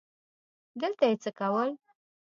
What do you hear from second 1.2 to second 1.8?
څه کول؟